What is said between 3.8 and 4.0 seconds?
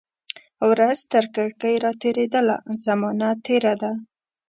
ده